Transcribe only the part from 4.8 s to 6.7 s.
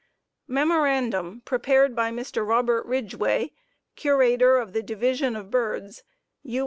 Division of Birds, U.